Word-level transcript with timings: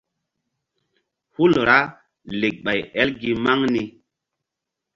Hul 1.33 1.53
ra 1.67 1.79
lek 2.39 2.55
ɓay 2.63 2.79
el 3.01 3.09
gi 3.19 3.31
maŋ 3.43 3.59
ni. 3.73 3.81